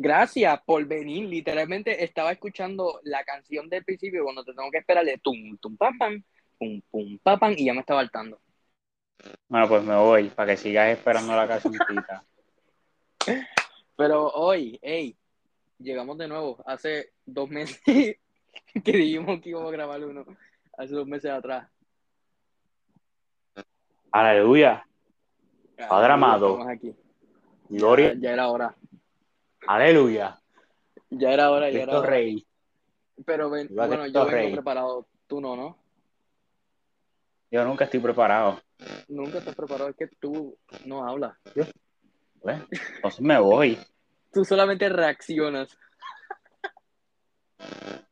[0.00, 1.28] Gracias por venir.
[1.28, 5.98] Literalmente estaba escuchando la canción del principio cuando te tengo que esperarle tum, tum, pam,
[5.98, 6.22] pam,
[6.56, 8.40] pum, pum, pam, pam, y ya me estaba hartando.
[9.48, 12.24] Bueno, pues me voy para que sigas esperando la cancioncita.
[13.96, 15.16] Pero hoy, hey,
[15.80, 16.62] llegamos de nuevo.
[16.64, 20.24] Hace dos meses que dijimos que íbamos a grabar uno.
[20.76, 21.68] Hace dos meses atrás.
[24.12, 24.86] Aleluya.
[25.88, 26.62] Padre amado.
[26.68, 26.94] Aquí.
[27.68, 28.14] Gloria.
[28.14, 28.76] Ya, ya era hora.
[29.68, 30.40] Aleluya.
[31.10, 32.08] Ya era hora, ya era Cristo hora.
[32.10, 32.46] Rey.
[33.26, 34.52] Pero ven- Viva bueno, Cristo yo vengo Rey.
[34.54, 35.06] preparado.
[35.26, 35.76] Tú no, ¿no?
[37.50, 38.60] Yo nunca estoy preparado.
[39.08, 39.90] Nunca estás preparado.
[39.90, 41.36] Es que tú no hablas.
[42.40, 42.62] Pues,
[42.96, 43.78] entonces me voy.
[44.32, 45.76] Tú solamente reaccionas.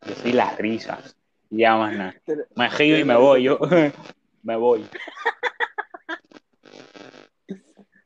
[0.06, 1.16] Yo soy las risas.
[1.48, 2.14] Ya más nada.
[2.54, 3.44] Me río y me voy.
[3.44, 3.58] Yo
[4.42, 4.86] me voy.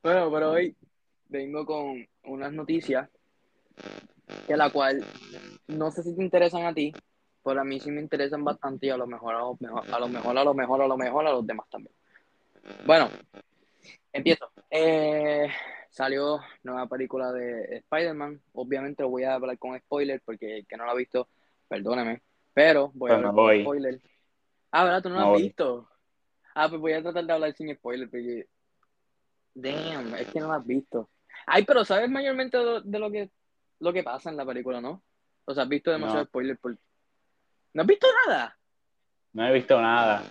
[0.05, 0.77] Bueno, pero hoy
[1.28, 3.09] vengo con unas noticias
[4.47, 5.05] que la cual
[5.69, 6.92] no sé si te interesan a ti,
[7.45, 9.98] pero a mí sí me interesan bastante y a lo mejor a lo mejor, a
[9.98, 11.95] lo mejor, a lo mejor, a lo mejor a los demás también.
[12.86, 13.08] Bueno,
[14.12, 14.51] empiezo.
[14.70, 15.48] Eh,
[15.91, 18.41] salió nueva película de Spider-Man.
[18.53, 21.28] Obviamente voy a hablar con spoiler porque el que no la ha visto,
[21.69, 24.01] perdóname, pero voy a Pues hablar con spoiler.
[24.73, 25.03] Ah, ¿verdad?
[25.03, 25.42] Tú no Me la has voy.
[25.42, 25.89] visto.
[26.55, 28.47] Ah, pues voy a tratar de hablar sin spoiler porque
[29.55, 31.11] Damn, es que no la has visto.
[31.47, 33.31] Ay, pero sabes mayormente de lo que
[33.81, 35.03] lo que pasa en la película, ¿no?
[35.45, 36.27] O sea, has visto demasiado No.
[36.28, 36.77] spoiler por...
[37.73, 38.59] ¿No has visto nada?
[39.33, 40.23] No he visto nada.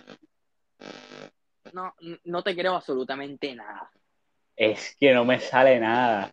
[1.72, 3.90] No, no te creo absolutamente nada.
[4.56, 6.30] Es que no me sale nada.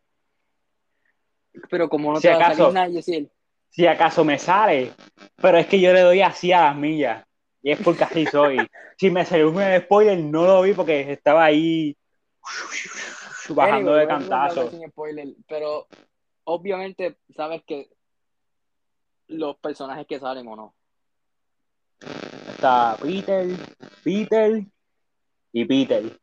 [1.69, 3.31] Pero como no Si te va a acaso- salir nada, Yesiel,
[3.69, 4.93] Si acaso me sale.
[5.37, 7.25] Pero es que yo le doy así a las millas.
[7.61, 8.57] Y es porque así soy.
[8.99, 11.95] Si me salió un spoiler, no lo vi porque estaba ahí
[13.49, 14.71] bajando de cantazo.
[14.71, 15.87] sin spoiler, pero
[16.47, 17.89] obviamente sabes que
[19.27, 20.75] los personajes que salen o no.
[22.49, 23.47] Está Peter,
[24.03, 24.63] Peter
[25.51, 26.17] y Peter.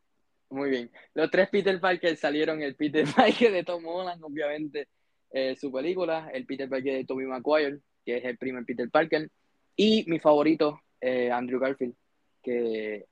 [0.49, 0.91] Muy bien.
[1.13, 2.61] Los tres Peter Parker salieron.
[2.61, 4.87] El Peter Parker de Tom Holland, obviamente,
[5.31, 6.29] eh, su película.
[6.33, 9.29] El Peter Parker de Tobey Maguire, que es el primer Peter Parker.
[9.75, 11.95] Y mi favorito, eh, Andrew Garfield,
[12.41, 13.05] que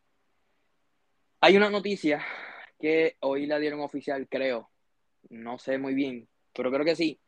[1.41, 2.25] hay una noticia
[2.79, 4.71] que hoy la dieron oficial, creo.
[5.29, 7.19] No sé muy bien, pero creo que sí.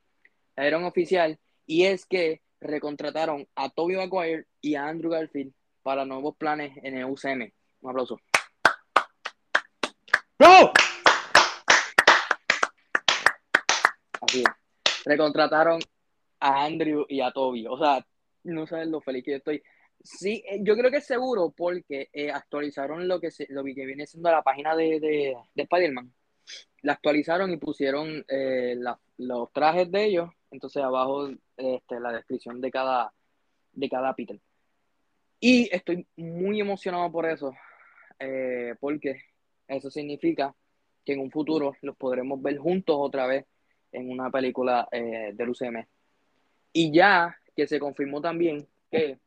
[0.55, 1.39] La dieron oficial.
[1.65, 5.53] Y es que recontrataron a Tobey Maguire y a Andrew Garfield
[5.83, 7.51] para nuevos planes en el UCM.
[7.81, 8.19] Un aplauso.
[10.39, 10.71] ¡No!
[14.21, 14.45] Así es.
[15.05, 15.79] Recontrataron
[16.39, 17.67] a Andrew y a Toby.
[17.67, 18.05] O sea,
[18.43, 19.61] no sabes lo feliz que yo estoy.
[20.03, 23.73] Sí, eh, yo creo que es seguro porque eh, actualizaron lo que, se, lo que
[23.85, 26.13] viene siendo la página de, de, de Spider-Man.
[26.83, 30.29] La actualizaron y pusieron eh, la- los trajes de ellos.
[30.51, 33.13] Entonces abajo este, la descripción de cada,
[33.73, 34.15] de cada.
[35.39, 37.53] Y estoy muy emocionado por eso.
[38.19, 39.21] eh, porque
[39.67, 40.55] eso significa
[41.03, 43.45] que en un futuro los podremos ver juntos otra vez
[43.91, 45.85] en una película eh, del UCM.
[46.73, 49.19] Y ya que se confirmó también que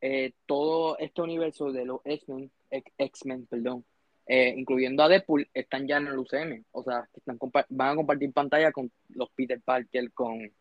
[0.00, 2.50] eh, todo este universo de los X-Men,
[2.98, 3.84] X-Men, perdón,
[4.26, 6.64] eh, incluyendo a Deadpool, están ya en el UCM.
[6.72, 7.38] O sea, están
[7.68, 10.52] van a compartir pantalla con los Peter Parker, con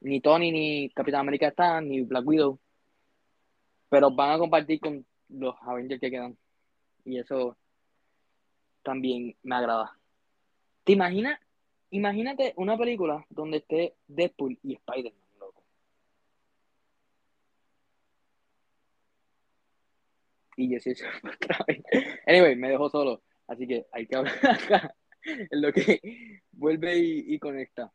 [0.00, 2.58] ni Tony ni Capitán América están, ni Black Widow.
[3.88, 6.36] Pero van a compartir con los Avengers que quedan.
[7.04, 7.56] Y eso
[8.82, 9.98] también me agrada.
[10.84, 11.38] ¿Te imaginas?
[11.90, 15.62] Imagínate una película donde esté Deadpool y Spider-Man, loco.
[20.58, 20.90] Y yo sí
[21.22, 21.82] otra vez.
[22.26, 23.22] Anyway, me dejó solo.
[23.46, 26.00] Así que hay que hablar acá en lo que
[26.50, 27.92] vuelve y, conecta.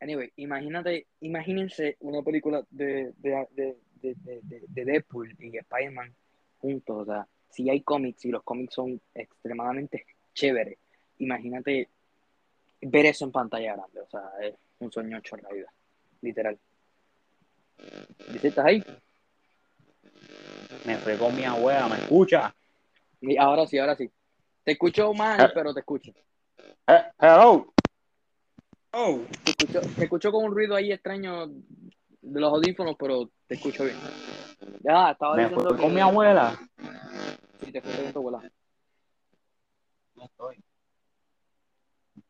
[0.00, 6.14] Anyway, imagínate, imagínense una película de, de, de, de, de- de- de Deadpool y Spider-Man
[6.58, 6.96] juntos.
[6.98, 10.76] O sea, si hay cómics y los cómics son extremadamente chéveres,
[11.18, 11.88] imagínate
[12.82, 14.00] ver eso en pantalla grande.
[14.02, 15.70] O sea, es un sueño hecho realidad,
[16.20, 16.58] literal.
[18.42, 18.82] ¿estás ahí?
[20.84, 22.54] Me fregó mi abuela, ¿me escucha?
[23.20, 24.10] Y ahora sí, ahora sí.
[24.64, 26.12] Te escucho mal, pero te escucho.
[26.86, 27.72] Eh, hello.
[28.92, 29.20] Oh.
[29.44, 33.84] Te escucho, te escucho con un ruido ahí extraño de los audífonos, pero te escucho
[33.84, 33.96] bien.
[34.80, 35.82] Ya, estaba Me fue que...
[35.82, 36.58] con mi abuela.
[37.64, 38.50] Sí, te fue con tu abuela.
[40.14, 40.62] No estoy.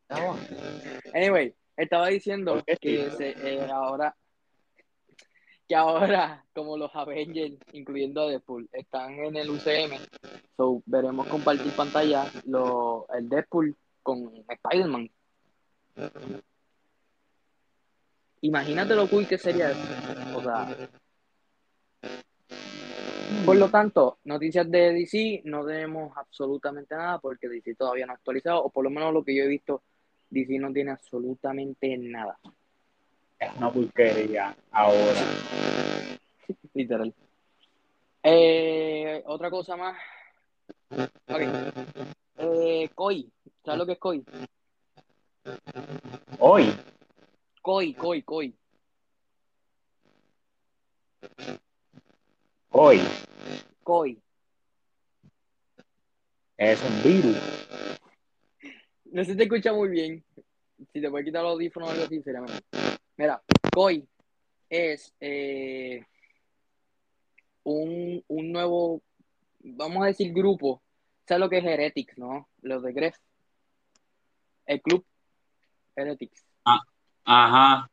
[0.03, 0.37] Estaba.
[1.15, 4.15] Anyway, estaba diciendo ¿Por qué, que se, eh, ahora
[5.69, 9.99] que ahora como los Avengers, incluyendo a Deadpool, están en el UCM,
[10.57, 15.11] so veremos compartir pantalla lo, el Deadpool con Spider-Man.
[18.43, 19.81] Imagínate lo cool que sería eso.
[20.37, 20.77] O sea.
[23.45, 28.17] Por lo tanto, noticias de DC no tenemos absolutamente nada porque DC todavía no ha
[28.17, 29.83] actualizado, o por lo menos lo que yo he visto,
[30.31, 32.39] DC no tiene absolutamente nada.
[33.39, 35.21] Es una porquería ahora.
[36.75, 37.15] Literal.
[38.23, 39.97] Eh, otra cosa más.
[40.91, 41.41] Ok.
[42.39, 43.31] Eh, Koi.
[43.65, 44.25] ¿Sabes lo que es Koi?
[46.39, 46.73] Hoy,
[47.63, 48.55] Koi, Koi, Koi.
[52.71, 53.01] hoy,
[53.83, 54.21] Koi.
[56.57, 57.37] es un virus.
[59.05, 60.25] No se te escucha muy bien.
[60.93, 62.61] Si te puedes quitar los audífonos o algo así, sería mejor.
[63.17, 63.43] Mira,
[63.73, 64.07] Koi
[64.69, 66.05] es eh,
[67.63, 69.03] un, un nuevo,
[69.61, 70.83] vamos a decir, grupo.
[71.27, 72.49] ¿Sabes lo que es Heretics, no?
[72.63, 73.17] Los de Gref.
[74.67, 75.05] El club
[75.95, 76.45] Heretics.
[77.25, 77.91] Ajá.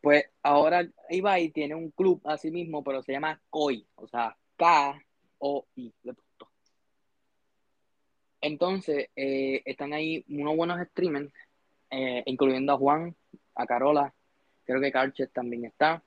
[0.00, 5.94] Pues ahora Ibai tiene un club así mismo, pero se llama KOI, o sea, K-O-I.
[8.42, 11.32] Entonces, eh, están ahí unos buenos streamers,
[11.90, 13.16] eh, incluyendo a Juan,
[13.54, 14.12] a Carola,
[14.64, 16.02] creo que Carches también está.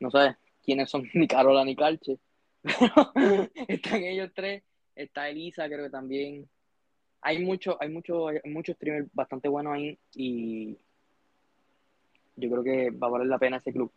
[0.00, 2.18] No sé quiénes son ni Carola ni Carches,
[2.62, 4.62] pero están ellos tres.
[4.94, 6.48] Está Elisa, creo que también.
[7.20, 10.76] Hay mucho, hay mucho, hay muchos streamers bastante buenos ahí y
[12.36, 13.90] yo creo que va a valer la pena ese club.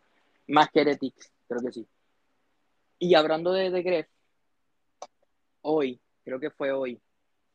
[0.48, 1.86] Más que Heretics, creo que sí.
[3.00, 4.08] Y hablando de, de Gref,
[5.62, 7.00] hoy, creo que fue hoy,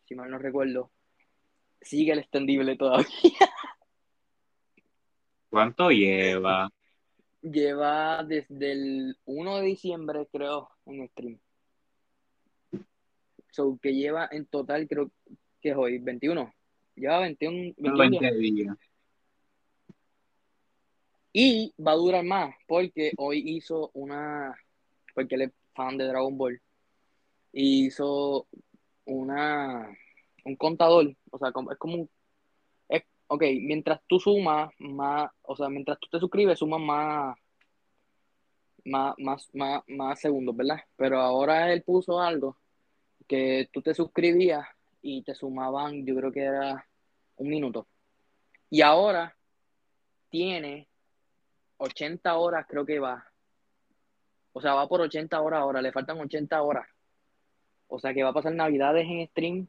[0.04, 0.90] si mal no recuerdo,
[1.80, 3.06] sigue el extendible todavía.
[5.52, 6.72] ¿Cuánto lleva?
[7.42, 11.38] Lleva desde el 1 de diciembre, creo, en stream.
[13.50, 15.10] So, que lleva en total, creo
[15.60, 16.50] que es hoy, 21.
[16.96, 18.22] Lleva 21, 21 días.
[18.22, 18.76] 20 días.
[21.34, 24.56] Y va a durar más, porque hoy hizo una,
[25.14, 26.62] porque él es fan de Dragon Ball,
[27.52, 28.46] y hizo
[29.04, 29.86] una,
[30.46, 32.10] un contador, o sea, es como un,
[33.32, 37.38] ok, mientras tú sumas más, o sea, mientras tú te suscribes, sumas más,
[38.84, 40.80] más, más, más, más segundos, ¿verdad?
[40.96, 42.58] Pero ahora él puso algo
[43.26, 44.66] que tú te suscribías
[45.00, 46.86] y te sumaban, yo creo que era
[47.36, 47.86] un minuto.
[48.68, 49.34] Y ahora
[50.28, 50.86] tiene
[51.78, 53.24] 80 horas, creo que va.
[54.52, 56.86] O sea, va por 80 horas ahora, le faltan 80 horas.
[57.88, 59.68] O sea, que va a pasar Navidades en stream.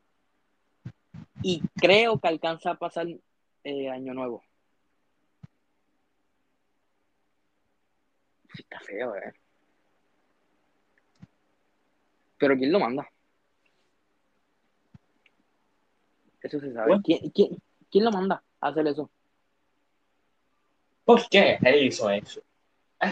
[1.41, 3.07] Y creo que alcanza a pasar
[3.63, 4.43] eh, Año Nuevo.
[8.53, 9.33] Sí, está feo, ¿eh?
[12.37, 13.09] Pero ¿quién lo manda?
[16.41, 16.99] Eso se sabe.
[17.03, 17.49] ¿Quién, quién,
[17.89, 19.09] quién lo manda a hacer eso?
[21.05, 22.41] ¿Por qué él hizo eso?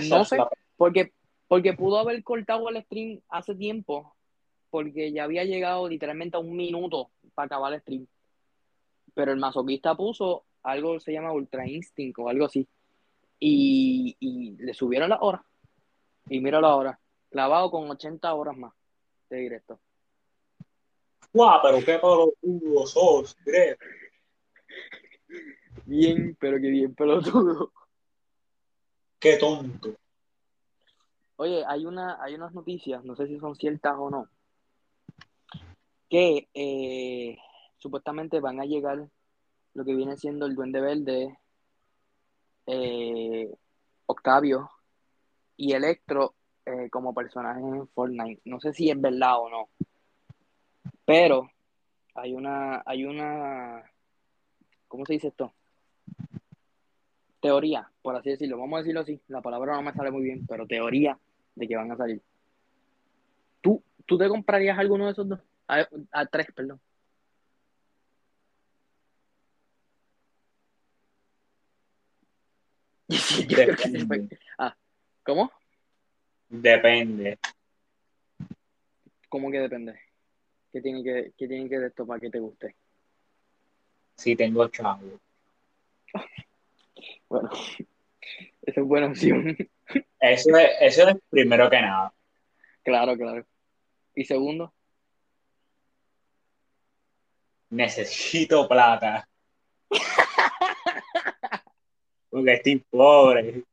[0.09, 0.37] No sé.
[0.37, 1.13] la- Porque,
[1.47, 4.15] porque pudo haber cortado el stream hace tiempo,
[4.69, 8.07] porque ya había llegado literalmente a un minuto para acabar el stream.
[9.13, 12.67] Pero el masoquista puso algo que se llama Ultra Instinct o algo así.
[13.39, 15.43] Y, y le subieron la hora.
[16.29, 16.99] Y mira la hora.
[17.29, 18.73] Clavado con 80 horas más
[19.29, 19.79] de directo.
[21.33, 23.79] Guau, pero qué pelotudo sos, Gref.
[25.85, 27.71] Bien, pero que bien pelotudo.
[29.19, 29.95] Qué tonto.
[31.37, 34.27] Oye, hay una, hay unas noticias, no sé si son ciertas o no,
[36.07, 37.37] que eh,
[37.81, 39.09] supuestamente van a llegar
[39.73, 41.37] lo que viene siendo el Duende Verde,
[42.67, 43.51] eh,
[44.05, 44.69] Octavio
[45.57, 46.35] y Electro
[46.65, 48.41] eh, como personajes en Fortnite.
[48.45, 49.69] No sé si es verdad o no,
[51.05, 51.49] pero
[52.13, 53.83] hay una, hay una,
[54.87, 55.53] ¿cómo se dice esto?
[57.39, 58.59] Teoría, por así decirlo.
[58.59, 59.19] Vamos a decirlo así.
[59.27, 61.17] La palabra no me sale muy bien, pero teoría
[61.55, 62.21] de que van a salir.
[63.61, 65.39] ¿Tú, tú te comprarías alguno de esos dos?
[65.67, 66.79] A, a tres, perdón.
[73.17, 74.19] Sí, yo creo que sí fue.
[74.19, 74.39] Depende.
[75.23, 75.51] ¿Cómo?
[76.49, 77.39] Depende.
[79.29, 79.99] ¿Cómo que depende?
[80.71, 82.75] ¿Qué tiene que, qué tiene que de esto para que te guste?
[84.17, 85.19] Si tengo chavo.
[87.27, 87.49] Bueno,
[88.61, 89.55] esa es buena opción.
[90.19, 92.13] Eso es, eso es primero que nada.
[92.83, 93.45] claro, claro.
[94.13, 94.73] Y segundo,
[97.71, 99.27] Necesito plata.
[102.31, 103.65] Porque estoy pobre.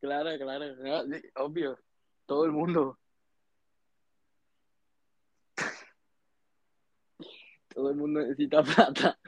[0.00, 0.76] claro, claro.
[0.76, 1.78] no, sí, obvio.
[2.26, 2.98] Todo el mundo.
[7.72, 9.18] Todo el mundo necesita plata.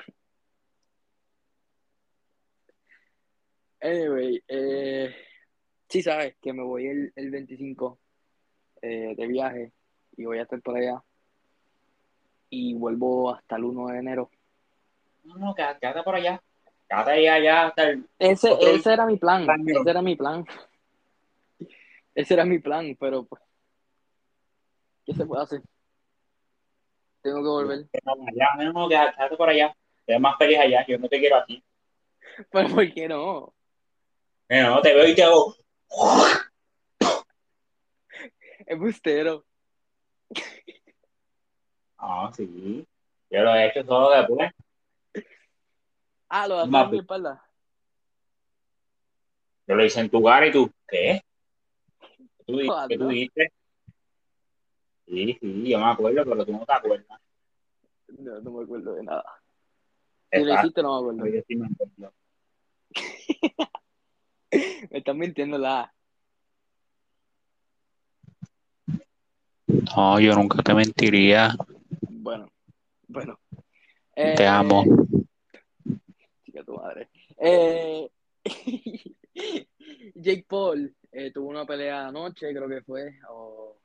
[3.80, 5.14] Anyway, eh,
[5.88, 7.98] sí sabes que me voy el, el 25
[8.82, 9.72] eh, de viaje
[10.16, 11.02] y voy a estar por allá.
[12.50, 14.30] Y vuelvo hasta el 1 de enero.
[15.22, 16.42] No, no, quédate, quédate por allá.
[16.92, 18.06] Quédate ahí allá hasta el...
[18.18, 20.44] Ese, Otro ese era mi plan, ese era mi plan.
[22.14, 23.40] Ese era mi plan, pero pues,
[25.06, 25.62] ¿qué se puede hacer?
[27.22, 27.86] Tengo que volver.
[28.04, 29.74] Allá, no, no, quédate, por allá.
[30.04, 31.64] Te más feliz allá, yo no te quiero aquí.
[32.50, 33.54] Pero ¿por qué no?
[34.50, 35.56] Eh, no, te veo y te hago...
[38.66, 39.46] Es bustero.
[41.96, 42.86] Ah, sí.
[43.30, 44.52] Yo lo he hecho solo después.
[46.34, 47.44] Ah, lo en mi espalda.
[49.66, 51.22] Yo lo hice en tu cara y tú, ¿qué?
[52.00, 52.58] ¿Qué tú,
[52.88, 53.10] qué tú ¿no?
[53.10, 53.52] dijiste?
[55.06, 57.20] Sí, sí, yo me acuerdo, pero tú no te acuerdas.
[58.18, 59.24] No, no me acuerdo de nada.
[60.32, 61.36] Si lo hiciste, no me acuerdo.
[61.36, 62.14] yo sí me acuerdo.
[64.90, 65.92] Me estás mintiendo la.
[69.66, 71.54] No, yo nunca te mentiría.
[72.08, 72.50] Bueno,
[73.06, 73.38] bueno.
[74.14, 74.84] Te Eh, amo.
[76.52, 77.08] Chica tu madre.
[77.38, 78.10] Eh,
[80.14, 83.80] Jake Paul eh, tuvo una pelea anoche, creo que fue, o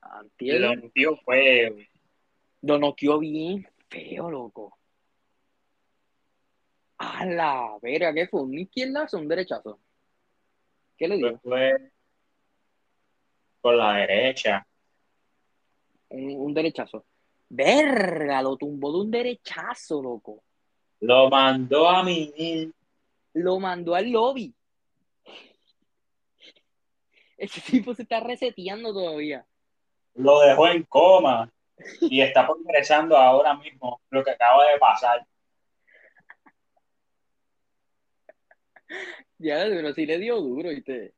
[0.00, 0.60] antier.
[0.60, 1.88] Lo tío fue
[2.62, 4.78] Lo noqueó bien feo, loco.
[6.96, 8.42] A la verga, ¿qué fue?
[8.42, 9.78] ¿Un izquierdazo o un derechazo?
[10.96, 11.38] ¿Qué le dio?
[11.40, 11.92] fue
[13.60, 14.66] por la derecha.
[16.08, 17.04] Un, un derechazo.
[17.48, 20.42] Verga, lo tumbó de un derechazo, loco.
[21.00, 22.72] Lo mandó a mí.
[23.32, 24.54] Lo mandó al lobby.
[27.36, 29.46] Ese tipo se está reseteando todavía.
[30.14, 31.50] Lo dejó en coma.
[32.02, 35.26] Y está progresando ahora mismo lo que acaba de pasar.
[39.38, 41.14] Ya, pero sí le dio duro, ¿viste?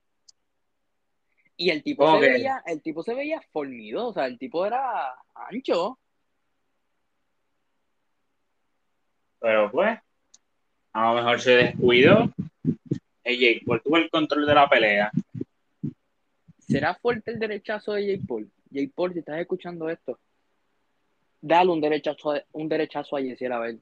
[1.57, 4.65] Y el tipo ¿Cómo se veía, el tipo se veía fornido, o sea, el tipo
[4.65, 5.99] era ancho.
[9.43, 9.99] Pero pues,
[10.93, 12.33] a lo mejor se descuidó.
[13.25, 15.11] Y Jake Paul tuvo el control de la pelea.
[16.61, 18.51] ¿Será fuerte el derechazo de Jake Paul?
[18.71, 20.19] Jake Paul, si estás escuchando esto,
[21.41, 23.79] dale un derechazo, a- un derechazo a Jesse a ver.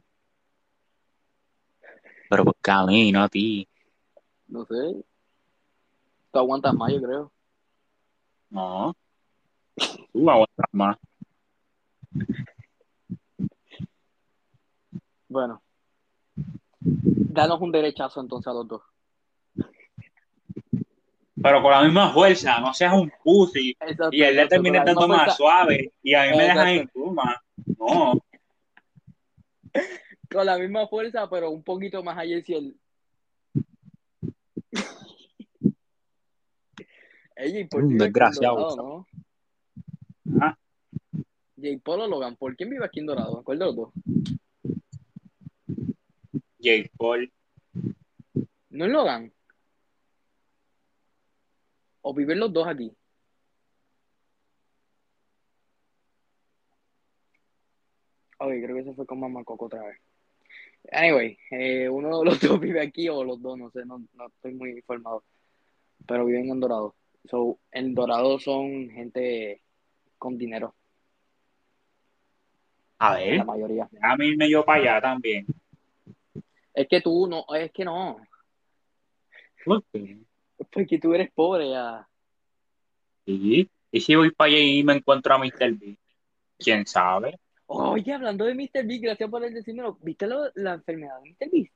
[2.29, 3.69] Pero porque a mí, no a ti.
[4.49, 4.75] No sé.
[6.33, 7.33] Tú aguantas más, yo creo.
[8.51, 8.97] No.
[10.13, 10.97] Tú aguantas más.
[15.31, 15.63] Bueno.
[16.81, 18.83] Danos un derechazo entonces a los dos.
[21.43, 23.71] Pero con la misma fuerza, no seas un pussy.
[23.81, 25.93] Exacto, Y él le termina misma más fuerza- suave.
[26.03, 27.43] Y a mí me dejan en coma.
[27.79, 28.13] No.
[30.31, 32.77] Con la misma fuerza, pero un poquito más a Jesse el.
[37.37, 38.57] Ey, Jake Paul Un desgraciado.
[38.57, 39.07] Dorado,
[40.27, 40.39] ¿no?
[40.43, 40.59] Ah.
[41.57, 42.55] Jake Paul o Logan Paul.
[42.57, 43.43] ¿Quién vive aquí en Dorado?
[43.43, 43.89] ¿Cuál de los dos?
[46.61, 47.33] Jake Paul.
[48.71, 49.33] ¿No es Logan?
[52.03, 52.93] ¿O viven los dos aquí?
[58.39, 59.99] Ok, creo que se fue con Mamá Coco otra vez.
[60.93, 64.27] Anyway, eh, uno de los dos vive aquí o los dos, no sé, no, no
[64.27, 65.23] estoy muy informado.
[66.07, 66.95] Pero viven en Dorado.
[67.31, 69.61] So, en Dorado son gente
[70.17, 70.75] con dinero,
[72.99, 73.89] A la ver, mayoría.
[73.91, 75.47] déjame irme yo para allá también.
[76.75, 78.19] Es que tú no, es que no.
[79.65, 80.19] ¿Por qué?
[80.73, 82.07] Porque tú eres pobre ya.
[83.25, 83.69] Sí.
[83.93, 85.73] ¿Y si voy para allá y me encuentro a Mr.
[85.73, 85.99] B?
[86.59, 87.39] ¿Quién sabe?
[87.67, 88.85] Oye, hablando de Mr.
[88.87, 89.97] Beast, gracias por decírmelo.
[90.03, 91.51] ¿Viste lo- la enfermedad de Mr.
[91.51, 91.73] Beast?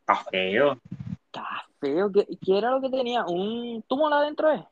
[0.00, 0.80] Está feo.
[1.26, 1.46] Está
[1.80, 2.10] feo.
[2.12, 3.24] ¿Qué, qué era lo que tenía?
[3.24, 4.52] ¿Un tumor adentro?
[4.52, 4.64] Eh?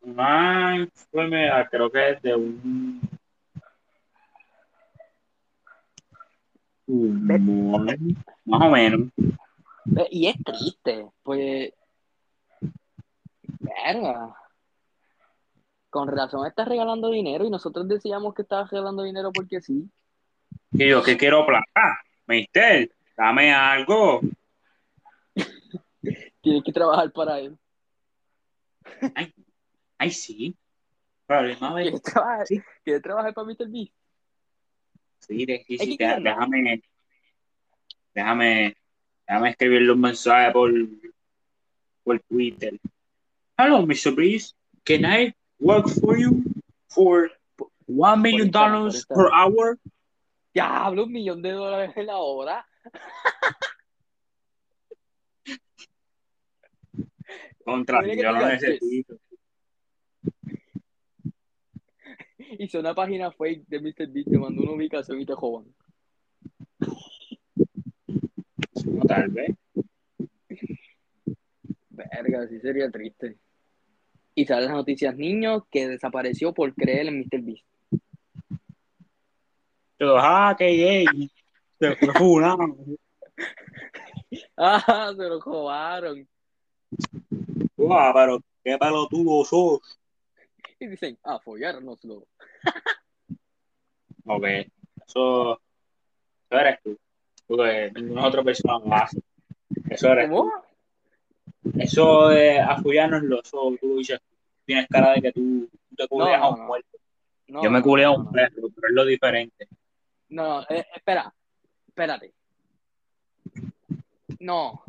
[0.00, 3.00] Una enfermedad, creo que es de un
[6.86, 9.08] más o menos.
[10.10, 11.06] Y es triste.
[11.22, 11.72] Pues.
[13.58, 14.34] Verga.
[15.90, 19.88] Con razón estás regalando dinero y nosotros decíamos que estabas regalando dinero porque sí.
[20.72, 22.00] Y yo, ¿qué quiero plata?
[22.26, 24.20] Mister, dame algo.
[26.42, 27.56] Tienes que trabajar para él.
[29.98, 30.56] Ay, sí.
[31.26, 31.82] Problema de...
[31.82, 32.62] ¿Quieres trabajar, Sí.
[32.84, 33.68] ¿Quieres trabajar para Mr.
[33.68, 33.92] Beast?
[35.26, 36.82] Sí, déjame, déjame,
[38.14, 38.76] déjame,
[39.26, 40.70] déjame escribirle un mensaje por,
[42.04, 42.78] por Twitter.
[43.58, 44.14] Hello, Mr.
[44.14, 44.54] Breeze.
[44.84, 46.44] Can I work for you
[46.88, 47.30] for
[47.86, 49.78] one million dollars per hour?
[50.54, 52.64] Diablo, un millón de dólares en la hora.
[57.64, 58.00] Contra.
[62.58, 64.08] Hizo una página fake de Mr.
[64.08, 65.66] Beast, te mandó una ubicación y te jodan.
[69.08, 69.50] Tal vez.
[71.90, 73.38] Verga, así sería triste.
[74.34, 77.40] Y salen las noticias, niño que desapareció por creer en Mr.
[77.40, 77.64] Beast.
[79.98, 81.06] Yo, ah, qué gay.
[81.78, 82.58] Se fue funado.
[84.56, 86.26] Ah, se lo robaron.
[87.76, 89.98] Guau, pero qué pelotudo sos.
[90.80, 92.26] Y dicen, ah, follárnoslo.
[94.28, 94.44] Ok,
[95.06, 95.60] eso, eso
[96.50, 96.98] eres tú.
[97.46, 99.20] Porque ninguna otra persona lo hace.
[99.88, 100.50] Eso eres ¿Cómo?
[101.62, 101.72] tú.
[101.78, 104.18] Eso de apoyárnoslo, eso tú dices.
[104.64, 106.66] Tienes cara de que tú, tú te culeas No, a un no.
[106.66, 106.98] muerto.
[107.46, 109.68] No, Yo me culeo a un perro, pero es lo diferente.
[110.30, 111.32] No, eh, espera,
[111.86, 112.34] espérate.
[114.40, 114.82] No,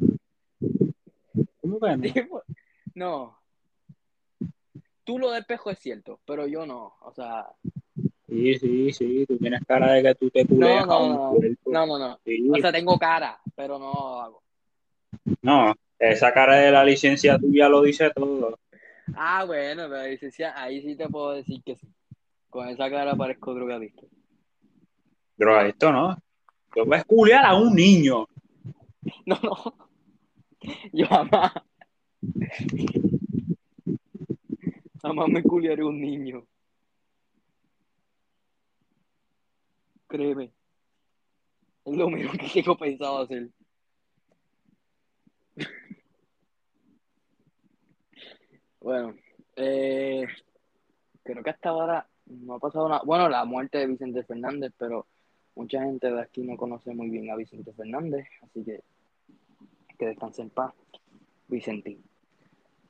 [1.62, 2.42] ¿Cómo que no?
[2.96, 3.40] no.
[5.08, 6.94] Tú lo del pejo es cierto, pero yo no.
[7.02, 7.48] O sea,
[8.28, 11.34] Sí, sí, sí, tú tienes cara de que tú te a no, no,
[11.66, 12.20] no, no, no.
[12.26, 12.50] Sí.
[12.52, 14.44] O sea, tengo cara, pero no hago.
[15.42, 18.60] No, esa cara de la licencia tuya lo dice todo.
[19.16, 21.88] Ah, bueno, pero licencia, ahí sí te puedo decir que sí.
[22.50, 24.08] Con esa cara parezco drogadicto.
[25.38, 26.18] Pero esto no.
[26.76, 28.28] Yo voy a culear a un niño.
[29.26, 29.90] No, no.
[30.92, 31.54] Yo jamás.
[35.02, 36.46] Jamás me culiaré un niño.
[40.08, 40.52] Créeme.
[41.86, 43.50] Es lo menos que tengo pensado hacer.
[48.80, 49.16] Bueno,
[49.58, 50.26] eh,
[51.24, 53.02] creo que hasta ahora no ha pasado nada.
[53.04, 55.08] Bueno, la muerte de Vicente Fernández, pero
[55.56, 58.82] mucha gente de aquí no conoce muy bien a Vicente Fernández, así que
[59.98, 60.74] que descanse en paz,
[61.48, 62.04] Vicentín.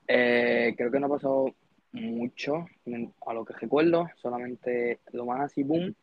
[0.07, 1.55] Eh, creo que no ha pasado
[1.91, 2.65] mucho
[3.25, 5.95] a lo que recuerdo, solamente lo más así boom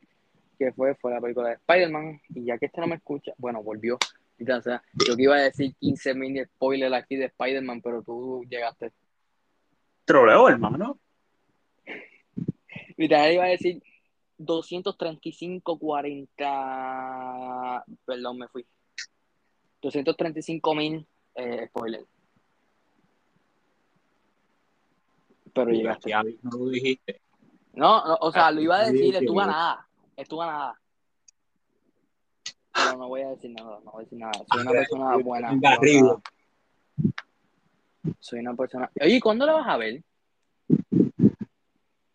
[0.58, 3.62] que fue fue la película de Spider-Man y ya que este no me escucha, bueno,
[3.62, 3.96] volvió.
[3.96, 8.44] O sea, yo que iba a decir 15 mini spoilers aquí de Spider-Man, pero tú
[8.48, 8.92] llegaste.
[10.04, 10.98] Troleo, hermano.
[12.96, 13.82] Literal iba a decir
[14.38, 17.84] 235, 40.
[18.04, 18.66] Perdón, me fui.
[19.80, 22.13] 235 mil eh, spoilers.
[25.54, 26.10] Pero llegaste.
[26.10, 27.20] Ya no lo dijiste.
[27.72, 29.88] No, no, o sea, lo iba a decir, estuvo a nada.
[30.16, 30.80] Estuvo a nada.
[32.72, 34.32] Pero no voy a decir nada, no voy a decir nada.
[34.32, 35.50] Soy una persona buena.
[38.18, 38.90] Soy una persona.
[39.00, 40.02] Oye, ¿cuándo la vas a ver?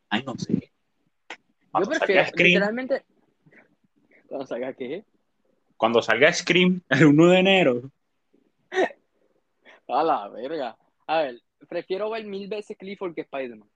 [0.10, 0.54] Ay, no sé.
[0.54, 1.38] Yo
[1.71, 3.06] Cuando prefiero, salga Scream, literalmente.
[4.28, 5.06] Cuando salga qué?
[5.78, 7.91] cuando salga Scream el 1 de enero,
[9.88, 10.78] A la verga.
[11.08, 13.69] A ver, prefiero ver mil veces Clifford que Spider-Man.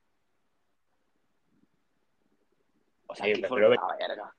[3.08, 4.36] O sea, Sí, Clifford la verga.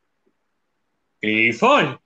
[1.20, 1.98] Clifford.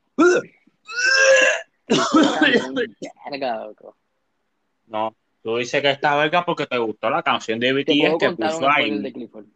[3.30, 3.96] Verga, loco.
[4.87, 8.68] No, tú dices que está verga porque te gustó la canción de BTS que puso
[8.68, 8.98] ahí.
[9.00, 9.46] de Clifford.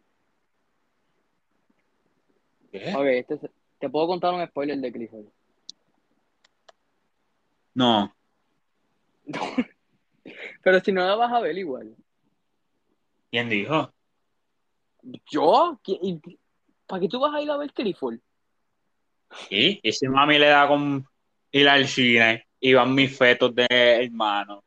[2.71, 2.93] ¿Qué?
[2.95, 5.25] Ok, este es- te puedo contar un spoiler de Clifford.
[7.75, 8.13] No,
[10.61, 11.95] Pero si no la vas a ver igual.
[13.29, 13.91] ¿quién dijo?
[15.31, 15.79] ¿Yo?
[15.83, 16.21] ¿Qué- y-
[16.87, 18.19] ¿Para qué tú vas a ir a ver Clifford?
[19.49, 21.05] Sí, y si mami le da con
[21.51, 24.63] ir al cine y van mis fetos de hermano.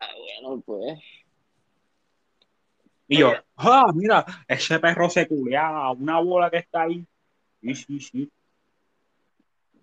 [0.00, 0.08] Ah,
[0.40, 0.98] bueno, pues.
[3.08, 7.06] Y yo, ah, mira, ese perro se culeaba, una bola que está ahí.
[7.60, 8.32] Sí, sí, sí.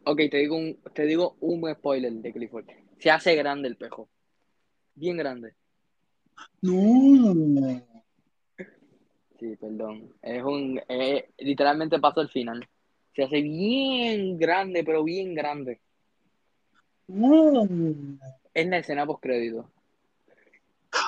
[0.05, 2.65] Ok, te digo un, te digo un spoiler de Clifford.
[2.99, 4.09] Se hace grande el pejo.
[4.95, 5.53] Bien grande.
[6.61, 7.81] No.
[9.39, 10.13] Sí, perdón.
[10.21, 10.79] Es un.
[10.87, 12.67] eh, literalmente pasa al final.
[13.15, 15.79] Se hace bien grande, pero bien grande.
[17.07, 17.67] No.
[18.53, 19.69] Es la escena post crédito.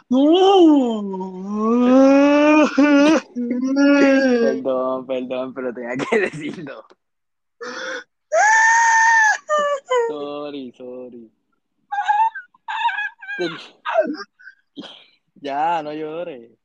[0.10, 0.24] No.
[3.36, 6.86] Perdón, perdón, pero tenía que decirlo.
[10.08, 11.32] Sorry, sorry.
[15.42, 16.52] Ya, no llores.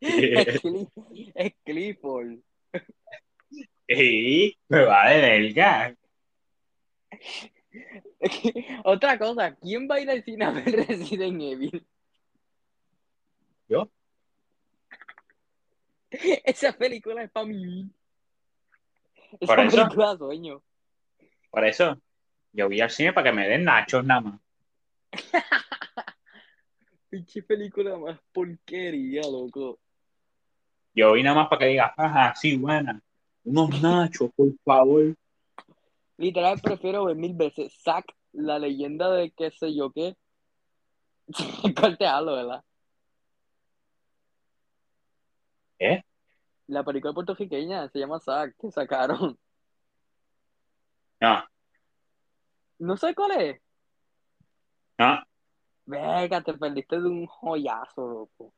[0.00, 2.38] Es, Cli- es Clifford.
[3.88, 5.96] Sí, me va de verga.
[8.84, 11.86] Otra cosa, ¿quién va a ir al cine a ver Resident Evil?
[13.68, 13.88] ¿Yo?
[16.10, 17.88] Esa película es para mí.
[19.40, 19.76] Esa Por eso.
[19.76, 20.62] película sueño.
[21.50, 21.96] Por eso,
[22.52, 24.40] yo voy al cine para que me den nachos nada más.
[27.08, 29.78] Pinche película más porquería, loco.
[30.94, 33.02] Yo vi nada más para que digas, ajá, sí, buena.
[33.44, 35.14] Unos nachos, por favor.
[36.18, 40.14] Literal, prefiero ver mil veces Zack, la leyenda de qué sé yo qué.
[41.74, 42.62] Corte algo, ¿verdad?
[45.78, 46.02] ¿Eh?
[46.66, 49.38] La película puertorriqueña se llama Zack, que sacaron.
[51.20, 51.42] No,
[52.82, 53.60] No sé cuál es.
[54.98, 55.22] no.
[55.84, 58.52] Venga, te perdiste de un joyazo, loco.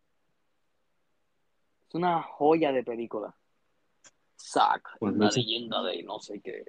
[1.89, 3.35] Es una joya de película.
[4.39, 5.41] Zack, Pues la no sé.
[5.41, 6.65] leyenda de no sé qué.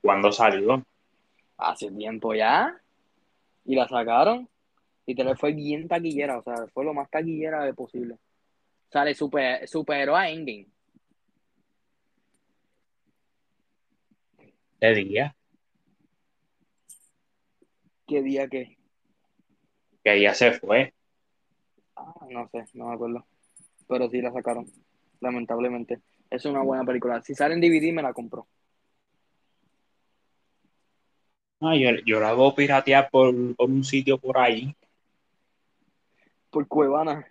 [0.00, 0.82] ¿Cuándo salió?
[1.58, 2.80] Hace tiempo ya.
[3.64, 4.48] Y la sacaron.
[5.06, 8.14] Y te le fue bien taquillera, o sea, fue lo más taquillera de posible.
[8.14, 10.68] O sea, le super, superó a Endgame.
[14.80, 15.36] ¿Qué día?
[18.06, 18.76] ¿Qué día que?
[20.04, 20.92] Que ya se fue.
[21.96, 23.24] Ah, no sé, no me acuerdo.
[23.88, 24.66] Pero sí la sacaron,
[25.20, 26.00] lamentablemente.
[26.30, 27.22] Es una buena película.
[27.22, 28.46] Si sale en DVD me la compro.
[31.60, 34.74] Ah, yo, yo la hago piratear por, por un sitio por ahí.
[36.50, 37.24] Por Cuevana.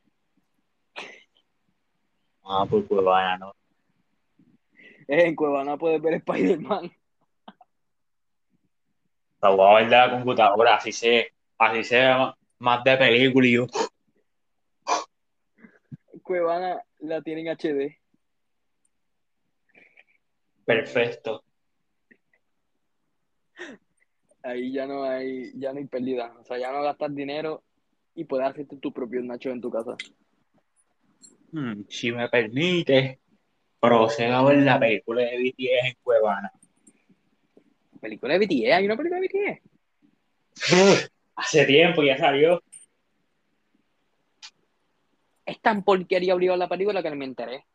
[2.43, 3.53] Ah, por Cuevana, ¿no?
[5.07, 6.91] Eh, en Cuevana puedes ver Spider-Man.
[9.41, 13.47] La voy a ver de la computadora, así se, así se ve más- de película
[13.47, 13.67] y yo.
[16.21, 17.97] Cuevana la tienen HD.
[20.63, 21.43] Perfecto.
[24.43, 26.33] Ahí ya no hay, ya no hay pérdida.
[26.39, 27.63] O sea, ya no gastas dinero
[28.15, 29.95] y puedes hacerte tus propios nachos en tu casa.
[31.51, 33.19] Hmm, si me permite,
[33.79, 36.51] procedo a ver la película de BTS en Cuevana.
[38.01, 39.61] Película de BTS, hay una película de BTS.
[41.35, 42.61] Hace tiempo ya salió.
[45.45, 47.65] Es tan porquería obligado la película que me enteré.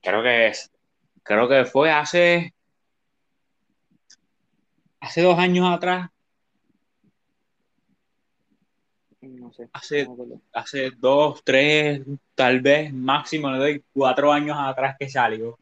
[0.00, 0.70] Creo que es,
[1.22, 2.54] creo que fue hace,
[5.00, 6.10] hace dos años atrás,
[9.20, 9.68] No sé.
[9.72, 10.16] hace, no
[10.52, 12.02] hace dos, tres,
[12.34, 15.58] tal vez máximo le doy cuatro años atrás que salió.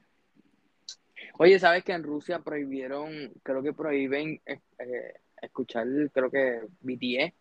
[1.42, 7.32] Oye, ¿sabes que en Rusia prohibieron, creo que prohíben eh, eh, escuchar, creo que BTS,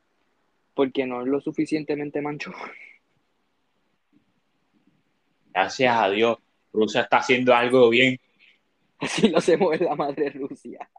[0.73, 2.53] porque no es lo suficientemente mancho?
[5.53, 6.37] Gracias a Dios,
[6.71, 8.17] Rusia está haciendo algo bien,
[8.99, 10.89] Así lo hacemos en la madre Rusia.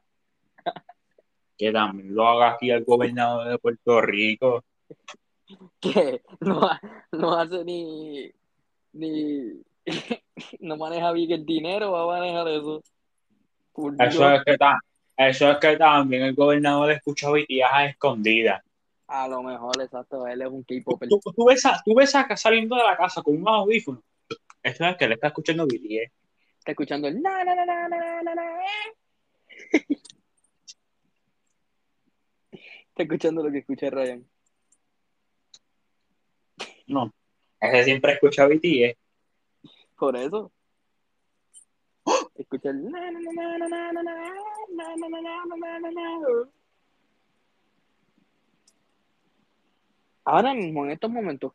[1.56, 4.62] que también lo haga aquí el gobernador de Puerto Rico.
[5.80, 6.68] Que no,
[7.12, 8.30] no hace ni,
[8.92, 9.62] ni,
[10.60, 12.82] no maneja bien el dinero, va a manejar eso.
[13.98, 14.56] Eso es que,
[15.16, 18.62] eso es que también el gobernador escucha BTS a escondidas.
[19.06, 21.08] A lo mejor, exacto, él es un K-Popper.
[21.08, 24.02] Tú, tú ves a, tú ves a saliendo de la casa con un audífono.
[24.62, 26.12] Eso es que le está escuchando BTS.
[26.58, 28.44] Está escuchando el na, na, na, na, na, na, na.
[32.90, 34.26] Está escuchando lo que escucha Ryan.
[36.86, 37.12] No,
[37.60, 38.99] ese siempre escucha BTS
[40.00, 40.50] por eso.
[42.34, 42.90] Escucha el.
[50.24, 51.52] Ahora mismo, en estos momentos,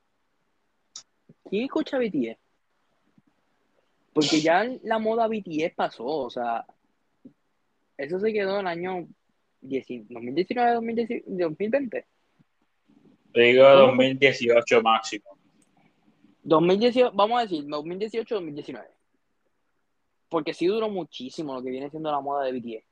[1.49, 2.37] ¿quién escucha BTS?
[4.13, 6.65] Porque ya la moda BTS pasó, o sea,
[7.97, 9.07] eso se quedó en el año
[9.61, 12.05] 2019, 2020.
[13.33, 15.34] Digo 2018 máximo.
[16.45, 18.87] 2018, vamos a decir, 2018, 2019.
[20.29, 22.85] Porque sí duró muchísimo lo que viene siendo la moda de BTS.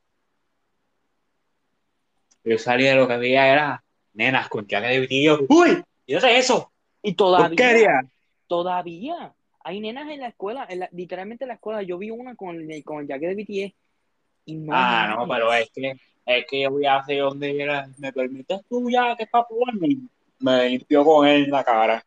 [2.44, 5.24] Yo salí de lo que veía era nenas con jaque de BTS.
[5.24, 5.84] yo, ¡Uy!
[6.06, 6.72] ¿Y es eso?
[7.02, 8.02] Y todavía,
[8.48, 12.36] todavía, hay nenas en la escuela, en la- literalmente en la escuela, yo vi una
[12.36, 13.76] con el, con el jacket de BTS
[14.46, 15.94] y no Ah, no, pero es que,
[16.26, 17.88] es que yo voy a hacer donde era.
[17.98, 19.98] ¿Me permites tú ya que para probarme?
[20.39, 22.04] Me limpió con él en la cara.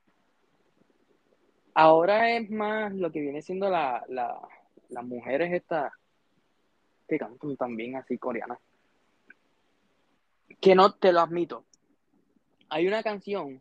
[1.78, 4.40] Ahora es más lo que viene siendo la, la,
[4.88, 5.92] las mujeres estas
[7.06, 8.58] que cantan también así coreanas.
[10.58, 11.66] Que no, te lo admito.
[12.70, 13.60] Hay una canción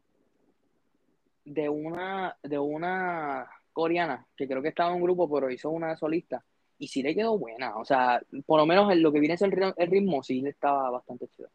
[1.43, 5.97] de una, de una coreana que creo que estaba en un grupo, pero hizo una
[5.97, 6.41] solista.
[6.79, 7.75] Y sí le quedó buena.
[7.75, 10.39] O sea, por lo menos en lo que viene siendo el ritmo, el ritmo sí
[10.39, 11.49] le estaba bastante chido.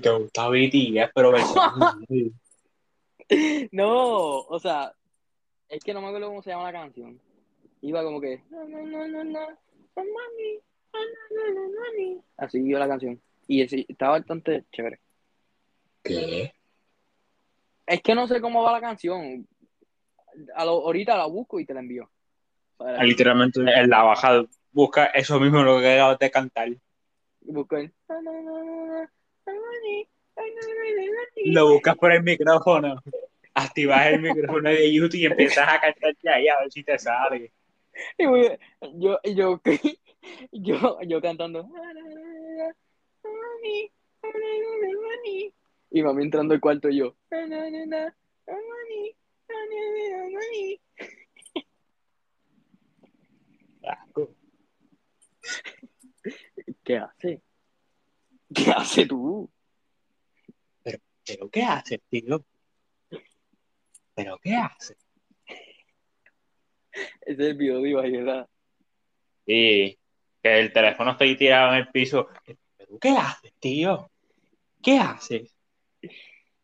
[0.00, 1.62] Te gusta BTS, pero versión
[3.72, 4.92] No, o sea,
[5.68, 7.20] es que no me acuerdo cómo se llama la canción.
[7.82, 8.42] Iba como que.
[8.50, 9.46] No, no, no, no, no, no,
[9.96, 10.60] mami.
[12.36, 13.20] Así iba la canción.
[13.46, 14.98] Y ese- estaba bastante chévere.
[16.02, 16.52] ¿Qué?
[17.86, 19.46] Es que no sé cómo va la canción.
[20.54, 22.08] A lo- ahorita la busco y te la envío.
[22.76, 26.68] Para- Ah, Literalmente en la bajada busca eso mismo lo que acabas de cantar.
[27.40, 27.92] Busco el...
[31.46, 33.02] Lo buscas por el micrófono.
[33.64, 36.98] Activas el micrófono de YouTube y empiezas a cantar ya ahí a ver si te
[36.98, 37.52] sale.
[38.16, 38.58] Y voy-
[38.94, 39.60] yo, yo,
[40.52, 41.68] yo, yo cantando.
[45.90, 47.16] Y mami entrando al cuarto y yo.
[56.84, 57.42] ¿Qué hace?
[58.54, 59.50] ¿Qué hace tú?
[60.82, 62.44] ¿Pero qué haces, tío?
[64.18, 64.98] ¿Pero qué haces?
[66.92, 68.48] Ese es el video de Ibai, ¿verdad?
[69.46, 69.96] Sí,
[70.42, 72.26] que el teléfono está ahí tirado en el piso.
[72.76, 74.10] ¿Pero qué haces, tío?
[74.82, 75.54] ¿Qué haces?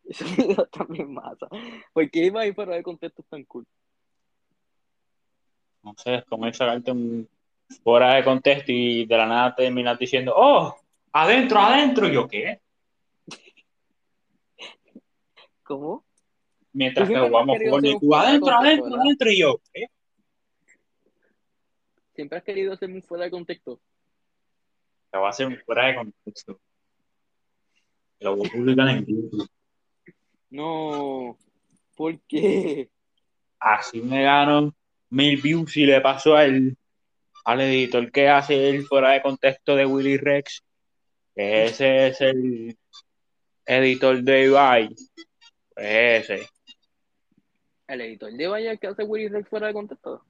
[0.05, 1.47] Ese video también masa.
[1.93, 3.64] ¿Por qué Ibai fuera de contexto es tan cool?
[5.85, 7.29] No sé, es como sacarte un
[7.85, 10.77] fuera de contexto y de la nada terminas diciendo, ¡Oh!
[11.12, 12.09] ¡Adentro, adentro!
[12.09, 12.61] ¿Y yo qué?
[15.62, 16.05] ¿Cómo?
[16.75, 19.31] Mientras que jugamos y tú, adentro, adentro, adentro.
[19.31, 19.87] Y yo, ¿qué?
[22.15, 23.81] Siempre has querido ser muy fuera de contexto.
[25.11, 26.61] Te va a hacer un fuera de contexto.
[28.19, 29.49] Lo voy a publicar en YouTube.
[30.51, 31.39] No.
[31.97, 32.91] ¿Por qué?
[33.61, 34.75] Así me gano
[35.11, 36.77] mil views y le paso al,
[37.45, 40.61] al editor que hace el fuera de contexto de Willy Rex.
[41.37, 42.77] Ese es el
[43.65, 44.89] editor de Ibai.
[45.73, 46.54] Pues ese.
[47.87, 50.25] El editor de Vaya que hace Willy Rex fuera de contexto.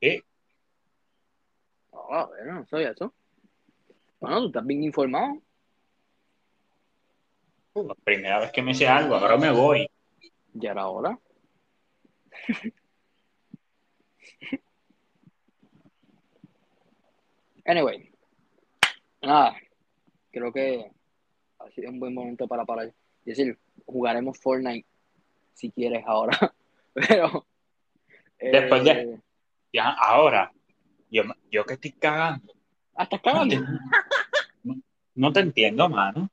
[0.00, 0.22] Sí.
[1.92, 3.14] Ah, bueno, no sabía eso.
[4.20, 5.40] Bueno, tú estás bien informado.
[7.74, 9.88] Uh, primera vez que me sé algo, ahora me voy.
[10.54, 11.18] Ya era hora.
[17.64, 18.10] anyway.
[19.22, 19.56] Nada.
[20.30, 20.90] Creo que
[21.58, 22.86] ha sido un buen momento para parar.
[22.86, 24.86] Es decir, jugaremos Fortnite
[25.58, 26.54] si quieres ahora.
[26.94, 27.46] Pero.
[28.40, 29.18] Después de- eh,
[29.72, 30.52] Ya, ahora,
[31.10, 32.54] yo, yo que estoy cagando.
[32.94, 33.56] Ah, estás cagando.
[34.62, 34.76] No,
[35.16, 36.30] no te entiendo, mano.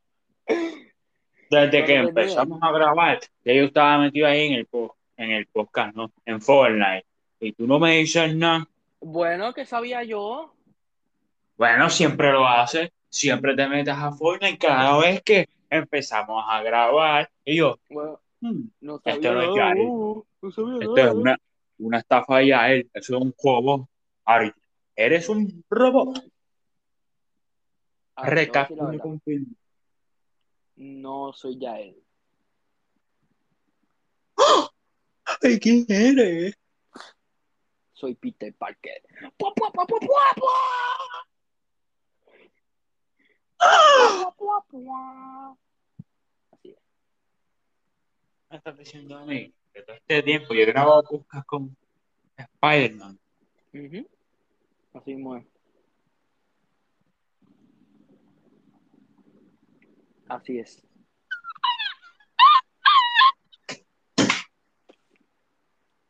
[1.49, 4.67] Desde No que empezamos a grabar, ya yo estaba metido ahí en el,
[5.17, 6.11] en el podcast, ¿no?
[6.25, 7.05] En Fortnite.
[7.39, 8.67] Y tú no me dices nada.
[8.99, 10.53] Bueno, que sabía yo.
[11.57, 12.91] Bueno, siempre lo haces.
[13.09, 17.29] Siempre te metes a Fortnite cada vez que empezamos a grabar.
[17.43, 18.19] Y yo, Bueno,
[18.81, 19.75] no Esto sabía no es nada.
[19.77, 21.13] Uh, no sabía esto es nada.
[21.13, 21.37] una,
[21.77, 22.89] una estafa ya él.
[22.93, 23.89] Eso es un juego.
[24.25, 24.51] Ari,
[24.95, 26.23] eres un robot.
[28.15, 28.67] Ah,
[29.01, 29.47] confirma.
[30.77, 32.01] No soy ya él.
[35.41, 36.57] Ay, ¿quién eres?
[37.93, 39.01] Soy Peter Parker.
[39.37, 40.51] ¡Pua, pua, pua, pua, pua, pua!
[43.57, 45.57] Pua, pua, pua.
[48.55, 51.75] Me estás diciendo a mí que todo este tiempo yo he grabado podcast con
[52.37, 53.19] Spider-Man.
[54.93, 55.45] Así mismo es.
[60.29, 60.81] Así es.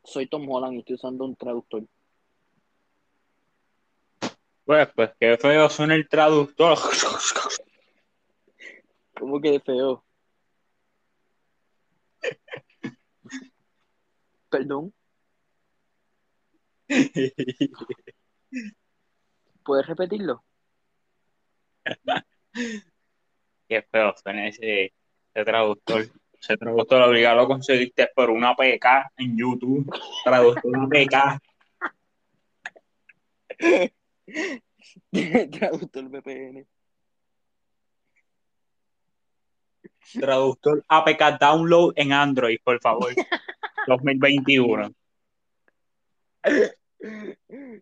[0.04, 1.84] Soy Tom Holland y estoy usando un traductor.
[4.64, 6.78] Pues, pues, qué feo suena el traductor.
[9.18, 10.05] ¿Cómo que feo?
[14.56, 14.94] Perdón.
[19.62, 20.42] ¿Puedes repetirlo?
[23.68, 24.94] qué feo suena ese,
[25.34, 26.06] ese traductor.
[26.40, 29.92] Ese traductor obligado lo conseguiste por una PK en YouTube.
[30.24, 31.42] Traductor APK.
[35.50, 36.66] traductor VPN.
[40.12, 43.12] Traductor APK download en Android, por favor.
[43.86, 44.92] 2021.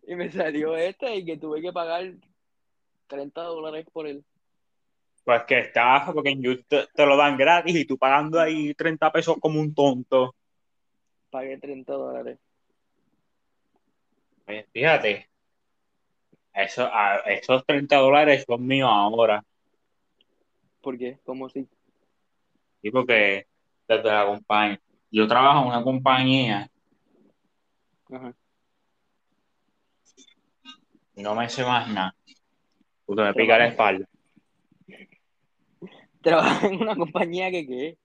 [0.06, 2.12] Y me salió este y que tuve que pagar
[3.06, 4.24] 30 dólares por él.
[5.24, 8.74] Pues que está, porque en YouTube te, te lo dan gratis y tú pagando ahí
[8.74, 10.34] 30 pesos como un tonto.
[11.30, 12.38] Pagué 30 dólares.
[14.44, 15.28] Pues fíjate,
[16.52, 19.42] eso, a- esos 30 dólares son míos ahora.
[20.82, 21.18] ¿Por qué?
[21.24, 21.66] ¿Cómo así?
[22.84, 23.46] Sí, porque
[23.88, 24.78] desde la compañía,
[25.10, 26.70] yo trabajo en una compañía
[28.10, 28.34] Ajá.
[31.16, 32.14] no me sé más nada.
[33.06, 34.06] Porque me pica la espalda.
[36.20, 37.98] Trabaja en una compañía que qué.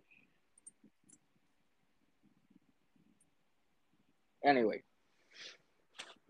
[4.44, 4.82] Anyway.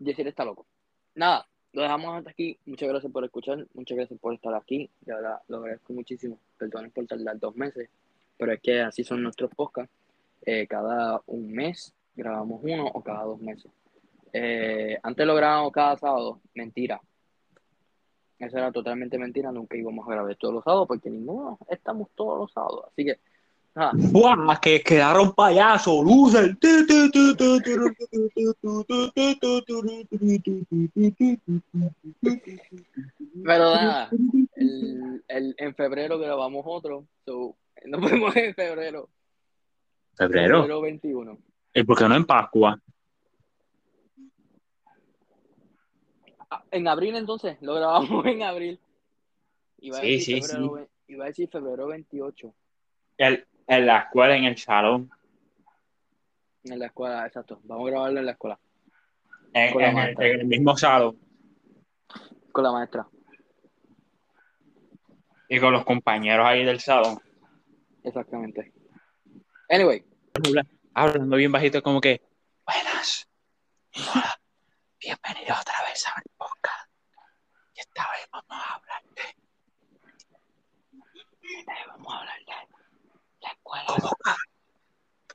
[0.00, 0.66] Yesir está loco.
[1.14, 2.58] Nada, lo dejamos hasta aquí.
[2.66, 3.64] Muchas gracias por escuchar.
[3.74, 4.90] Muchas gracias por estar aquí.
[5.02, 6.40] De verdad, lo agradezco muchísimo.
[6.58, 7.88] Perdonen por tardar dos meses.
[8.40, 9.94] Pero es que así son nuestros podcasts.
[10.46, 13.70] Eh, cada un mes grabamos uno o cada dos meses.
[14.32, 16.40] Eh, antes lo grabábamos cada sábado.
[16.54, 16.98] Mentira.
[18.38, 19.52] Eso era totalmente mentira.
[19.52, 22.86] Nunca íbamos a grabar todos los sábados porque ninguno estamos todos los sábados.
[22.90, 23.18] Así que.
[24.10, 24.58] ¡Buah!
[24.58, 26.56] Que quedaron payasos, loser.
[33.44, 34.10] Pero nada,
[34.56, 37.04] el, el- en febrero grabamos otro.
[37.24, 37.54] So,
[37.90, 39.08] nos vemos en febrero.
[40.16, 40.56] ¿Febrero?
[40.62, 41.38] Febrero 21.
[41.74, 42.80] ¿Y por qué no en Pascua?
[46.50, 48.80] Ah, en abril entonces, lo grabamos en abril.
[49.78, 52.54] Iba a Sí, decir sí, febrero, ve- Iba a decir febrero 28
[53.18, 55.10] El- en la escuela, en el salón.
[56.64, 57.60] en la escuela, exacto.
[57.64, 58.58] Vamos a grabarlo en la escuela
[59.52, 61.18] En, Con la en el, en el mismo salón.
[62.52, 63.06] con la maestra.
[65.48, 67.18] Y con los compañeros ahí del salón.
[68.04, 68.72] Exactamente.
[69.68, 70.04] Anyway,
[70.94, 72.20] Hablando bien bajito, como que.
[72.66, 73.28] Buenas.
[73.94, 74.40] Hola.
[74.98, 76.90] Bienvenido otra vez a mi podcast.
[77.74, 79.22] Y esta vez vamos a hablar de
[81.50, 82.52] eh, vamos a hablar de
[83.40, 83.86] la escuela.
[83.86, 84.36] cómo cagar.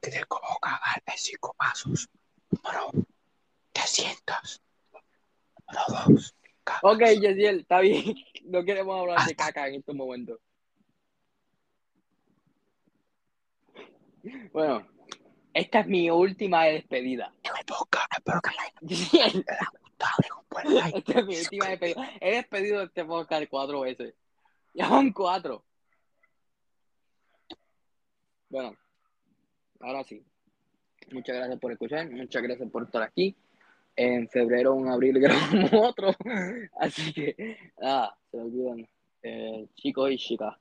[0.01, 2.10] De cómo cagar en cinco pasos.
[2.49, 2.91] Número
[3.73, 4.62] 300.
[5.67, 6.36] Número 2.
[6.84, 8.15] Ok, Yesiel, está bien.
[8.45, 10.39] No queremos hablar de caca en estos momentos.
[14.51, 14.88] Bueno,
[15.53, 17.33] esta es mi última despedida.
[17.43, 18.65] Espero que la
[20.95, 22.11] esta es mi última despedida.
[22.19, 24.13] He despedido este podcast cuatro veces.
[24.73, 25.63] Ya van cuatro.
[28.49, 28.75] Bueno,
[29.79, 30.25] ahora sí.
[31.11, 32.09] Muchas gracias por escuchar.
[32.09, 33.35] Muchas gracias por estar aquí.
[33.95, 36.15] En febrero o en abril grabamos otro.
[36.79, 38.89] Así que, nada, se me cuidan.
[39.21, 40.55] Eh, chicos y chicas,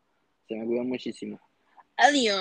[0.47, 1.41] se me cuidan muchísimo.
[1.97, 2.35] 哎呦